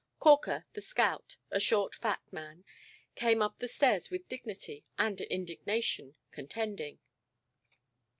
[0.17, 2.65] Corker, the scout, a short fat man,
[3.13, 6.97] came up the stairs with dignity and indignation contending.